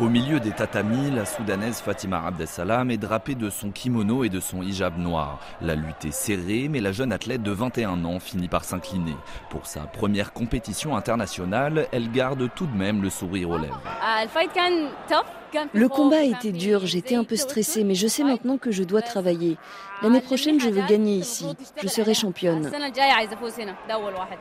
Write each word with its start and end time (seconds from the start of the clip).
Au 0.00 0.08
milieu 0.08 0.40
des 0.40 0.52
tatamis, 0.52 1.10
la 1.10 1.26
soudanaise 1.26 1.82
Fatima 1.82 2.24
Abdesalam 2.26 2.90
est 2.90 2.96
drapée 2.96 3.34
de 3.34 3.50
son 3.50 3.70
kimono 3.70 4.24
et 4.24 4.30
de 4.30 4.40
son 4.40 4.62
hijab 4.62 4.96
noir. 4.96 5.38
La 5.60 5.74
lutte 5.74 6.06
est 6.06 6.10
serrée, 6.10 6.68
mais 6.70 6.80
la 6.80 6.90
jeune 6.90 7.12
athlète 7.12 7.42
de 7.42 7.50
21 7.50 8.02
ans 8.06 8.18
finit 8.18 8.48
par 8.48 8.64
s'incliner. 8.64 9.16
Pour 9.50 9.66
sa 9.66 9.80
première 9.80 10.32
compétition 10.32 10.96
internationale, 10.96 11.86
elle 11.92 12.10
garde 12.10 12.48
tout 12.54 12.66
de 12.66 12.74
même 12.74 13.02
le 13.02 13.10
sourire 13.10 13.50
aux 13.50 13.58
lèvres. 13.58 13.82
Le 15.72 15.88
combat 15.88 16.18
a 16.18 16.24
été 16.24 16.52
dur, 16.52 16.86
j'étais 16.86 17.14
un 17.14 17.24
peu 17.24 17.36
stressée, 17.36 17.84
mais 17.84 17.94
je 17.94 18.06
sais 18.06 18.24
maintenant 18.24 18.58
que 18.58 18.70
je 18.70 18.82
dois 18.82 19.02
travailler. 19.02 19.56
L'année 20.02 20.20
prochaine, 20.22 20.58
je 20.58 20.68
veux 20.68 20.86
gagner 20.86 21.16
ici. 21.16 21.44
Je 21.82 21.88
serai 21.88 22.14
championne. 22.14 22.70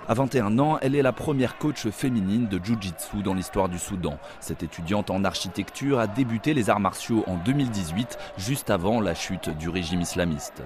À 0.08 0.14
21 0.14 0.60
ans, 0.60 0.78
elle 0.82 0.96
est 0.96 1.02
la 1.02 1.12
première 1.12 1.58
coach 1.58 1.90
féminine 1.90 2.48
de 2.48 2.64
Jiu-Jitsu 2.64 3.24
dans 3.24 3.34
l'histoire 3.34 3.68
du 3.68 3.78
Soudan. 3.78 4.18
Cette 4.40 4.64
étudiante 4.64 5.10
en 5.10 5.26
architecture 5.26 6.00
a 6.00 6.08
débuté 6.08 6.54
les 6.54 6.70
arts 6.70 6.80
martiaux 6.80 7.24
en 7.28 7.36
2018, 7.36 8.18
juste 8.38 8.70
avant 8.70 9.02
la 9.02 9.14
chute 9.16 9.50
du 9.58 9.68
régime 9.68 10.02
islamiste. 10.02 10.64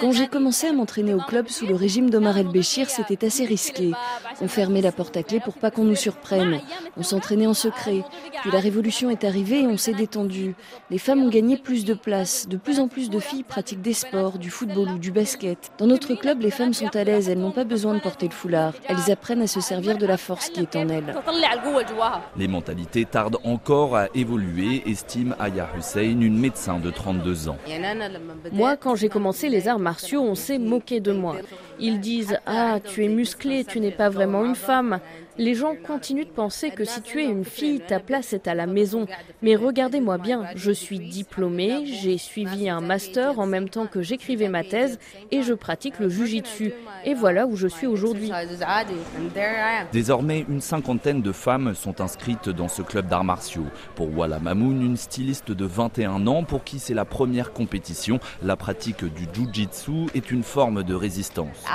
Quand 0.00 0.12
j'ai 0.12 0.26
commencé 0.26 0.66
à 0.66 0.72
m'entraîner 0.72 1.14
au 1.14 1.20
club 1.20 1.48
sous 1.48 1.66
le 1.66 1.76
régime 1.76 2.10
d'Omar 2.10 2.36
el-Béchir, 2.38 2.90
c'était 2.90 3.24
assez 3.24 3.44
risqué. 3.44 3.92
On 4.40 4.48
fermait 4.48 4.80
la 4.80 4.92
porte 4.92 5.16
à 5.16 5.22
clé 5.22 5.38
pour 5.38 5.54
pas 5.54 5.70
qu'on 5.70 5.84
nous 5.84 5.94
surprenne. 5.94 6.60
On 6.96 7.02
s'entraînait 7.04 7.46
en 7.46 7.54
secret. 7.54 8.02
Puis 8.42 8.50
la 8.50 8.60
révolution 8.60 9.08
est 9.10 9.24
arrivée 9.24 9.65
on 9.66 9.76
s'est 9.76 9.92
détendu. 9.92 10.54
Les 10.90 10.98
femmes 10.98 11.22
ont 11.22 11.28
gagné 11.28 11.56
plus 11.56 11.84
de 11.84 11.94
place. 11.94 12.48
De 12.48 12.56
plus 12.56 12.80
en 12.80 12.88
plus 12.88 13.10
de 13.10 13.18
filles 13.18 13.42
pratiquent 13.42 13.82
des 13.82 13.92
sports, 13.92 14.38
du 14.38 14.50
football 14.50 14.88
ou 14.92 14.98
du 14.98 15.10
basket. 15.10 15.70
Dans 15.78 15.86
notre 15.86 16.14
club, 16.14 16.40
les 16.40 16.50
femmes 16.50 16.74
sont 16.74 16.94
à 16.94 17.04
l'aise. 17.04 17.28
Elles 17.28 17.38
n'ont 17.38 17.50
pas 17.50 17.64
besoin 17.64 17.94
de 17.94 18.00
porter 18.00 18.28
le 18.28 18.34
foulard. 18.34 18.72
Elles 18.88 19.10
apprennent 19.10 19.42
à 19.42 19.46
se 19.46 19.60
servir 19.60 19.98
de 19.98 20.06
la 20.06 20.16
force 20.16 20.48
qui 20.50 20.60
est 20.60 20.76
en 20.76 20.88
elles. 20.88 21.14
Les 22.36 22.48
mentalités 22.48 23.04
tardent 23.04 23.38
encore 23.44 23.96
à 23.96 24.08
évoluer, 24.14 24.82
estime 24.86 25.34
Aya 25.38 25.68
Hussein, 25.76 26.02
une 26.20 26.38
médecin 26.38 26.78
de 26.78 26.90
32 26.90 27.48
ans. 27.48 27.56
Moi, 28.52 28.76
quand 28.76 28.94
j'ai 28.94 29.08
commencé 29.08 29.48
les 29.48 29.68
arts 29.68 29.78
martiaux, 29.78 30.22
on 30.22 30.34
s'est 30.34 30.58
moqué 30.58 31.00
de 31.00 31.12
moi. 31.12 31.36
Ils 31.80 32.00
disent 32.00 32.38
Ah, 32.46 32.78
tu 32.82 33.04
es 33.04 33.08
musclé, 33.08 33.64
tu 33.64 33.80
n'es 33.80 33.90
pas 33.90 34.08
vraiment 34.08 34.44
une 34.44 34.54
femme. 34.54 35.00
Les 35.38 35.54
gens 35.54 35.74
continuent 35.86 36.24
de 36.24 36.30
penser 36.30 36.70
que 36.70 36.86
si 36.86 37.02
tu 37.02 37.20
es 37.20 37.26
une 37.26 37.44
fille, 37.44 37.80
ta 37.86 38.00
place 38.00 38.32
est 38.32 38.48
à 38.48 38.54
la 38.54 38.66
maison. 38.66 39.06
Mais 39.42 39.54
regardez-moi 39.54 40.16
bien, 40.16 40.44
je 40.54 40.70
suis 40.72 40.98
diplômée, 40.98 41.84
j'ai 41.84 42.16
suivi 42.16 42.70
un 42.70 42.80
master 42.80 43.38
en 43.38 43.44
même 43.44 43.68
temps 43.68 43.86
que 43.86 44.00
j'écrivais 44.00 44.48
ma 44.48 44.64
thèse 44.64 44.98
et 45.30 45.42
je 45.42 45.52
pratique 45.52 45.98
le 45.98 46.08
jujitsu. 46.08 46.72
Et 47.04 47.12
voilà 47.12 47.46
où 47.46 47.54
je 47.54 47.68
suis 47.68 47.86
aujourd'hui. 47.86 48.32
Désormais, 49.92 50.46
une 50.48 50.62
cinquantaine 50.62 51.20
de 51.20 51.32
femmes 51.32 51.74
sont 51.74 52.00
inscrites 52.00 52.48
dans 52.48 52.68
ce 52.68 52.80
club 52.80 53.06
d'arts 53.06 53.24
martiaux. 53.24 53.66
Pour 53.94 54.16
Wala 54.16 54.38
Mamoun, 54.38 54.80
une 54.80 54.96
styliste 54.96 55.52
de 55.52 55.66
21 55.66 56.26
ans 56.26 56.44
pour 56.44 56.64
qui 56.64 56.78
c'est 56.78 56.94
la 56.94 57.04
première 57.04 57.52
compétition, 57.52 58.20
la 58.42 58.56
pratique 58.56 59.04
du 59.04 59.26
jujitsu 59.34 60.06
est 60.14 60.30
une 60.30 60.42
forme 60.42 60.82
de 60.82 60.94
résistance. 60.94 61.65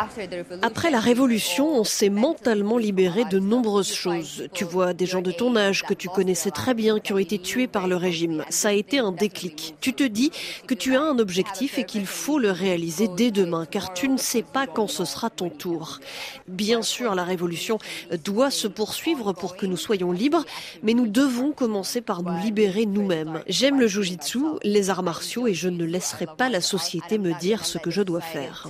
Après 0.62 0.92
la 0.92 1.00
révolution, 1.00 1.68
on 1.68 1.84
s'est 1.84 2.10
mentalement 2.10 2.78
libéré 2.78 3.26
de 3.26 3.40
nombreuses 3.40 3.94
choses. 3.94 4.48
Tu 4.54 4.64
vois 4.64 4.94
des 4.94 5.06
gens 5.06 5.22
de 5.22 5.32
ton 5.32 5.56
âge 5.56 5.84
que 5.84 5.94
tu 5.94 6.08
connaissais 6.08 6.52
très 6.52 6.74
bien 6.74 7.00
qui 7.00 7.14
ont 7.14 7.18
été 7.18 7.40
tués 7.40 7.68
par 7.68 7.88
le 7.88 7.96
régime. 7.96 8.44
Ça 8.50 8.70
a 8.70 8.74
été 8.74 9.00
un 9.00 9.12
déclic. 9.12 9.76
Tu 9.82 9.94
te 9.94 10.04
dis 10.04 10.32
que 10.68 10.74
tu 10.74 10.96
as 10.96 11.02
un 11.02 11.20
objectif 11.20 11.78
et 11.78 11.84
qu'il 11.84 12.06
faut 12.06 12.40
le 12.40 12.52
réaliser 12.52 13.08
dès 13.08 13.32
demain, 13.32 13.66
car 13.66 13.94
tu 13.94 14.08
ne 14.08 14.18
sais 14.18 14.44
pas 14.44 14.68
quand 14.68 14.88
ce 14.88 15.06
sera 15.06 15.30
ton 15.30 15.50
tour. 15.50 16.00
Bien 16.48 16.82
sûr, 16.82 17.16
la 17.16 17.24
révolution 17.24 17.78
doit 18.24 18.52
se 18.52 18.68
poursuivre 18.68 19.34
pour 19.34 19.56
que 19.56 19.66
nous 19.66 19.78
soyons 19.78 20.12
libres, 20.12 20.46
mais 20.84 20.94
nous 20.94 21.08
devons 21.08 21.52
commencer 21.52 22.02
par 22.02 22.24
nous 22.24 22.38
libérer 22.44 22.86
nous-mêmes. 22.86 23.42
J'aime 23.48 23.80
le 23.80 23.88
jujitsu, 23.88 24.40
les 24.64 24.90
arts 24.90 25.04
martiaux, 25.04 25.48
et 25.48 25.54
je 25.54 25.70
ne 25.70 25.86
laisserai 25.86 26.28
pas 26.38 26.50
la 26.50 26.62
société 26.62 27.18
me 27.18 27.38
dire 27.40 27.66
ce 27.66 27.78
que 27.78 27.92
je 27.92 28.02
dois 28.02 28.22
faire. 28.22 28.68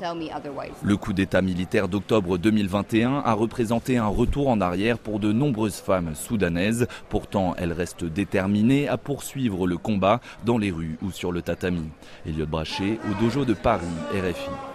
Le 0.83 0.98
coup 0.98 1.11
d'État 1.14 1.42
militaire 1.42 1.88
d'octobre 1.88 2.38
2021 2.38 3.22
a 3.26 3.33
représenté 3.33 3.98
un 3.98 4.08
retour 4.08 4.49
en 4.49 4.61
arrière 4.61 4.98
pour 4.98 5.20
de 5.20 5.32
nombreuses 5.32 5.80
femmes 5.80 6.16
soudanaises. 6.16 6.88
Pourtant, 7.10 7.55
elles 7.58 7.73
restent 7.73 8.05
déterminées 8.05 8.88
à 8.88 8.98
poursuivre 8.98 9.67
le 9.67 9.77
combat 9.77 10.21
dans 10.45 10.58
les 10.58 10.71
rues 10.71 10.98
ou 11.02 11.11
sur 11.11 11.32
le 11.32 11.42
tatami. 11.42 11.89
Elliot 12.26 12.45
Brachet 12.45 13.00
au 13.10 13.21
dojo 13.21 13.45
de 13.45 13.54
Paris, 13.54 13.86
RFI. 14.14 14.70